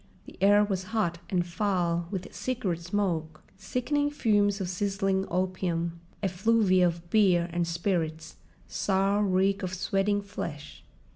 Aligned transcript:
The 0.25 0.35
air 0.41 0.63
was 0.65 0.85
hot, 0.97 1.19
and 1.29 1.45
foul 1.45 2.07
with 2.09 2.33
cigarette 2.33 2.79
smoke, 2.79 3.43
sickening 3.55 4.09
fumes 4.09 4.59
of 4.59 4.67
sizzling 4.67 5.27
opium, 5.29 5.99
effluvia 6.23 6.87
of 6.87 7.07
beer 7.11 7.47
and 7.53 7.67
spirits, 7.67 8.37
sour 8.67 9.21
reek 9.23 9.61
of 9.61 9.75
sweating 9.75 10.23
flesh. 10.23 10.83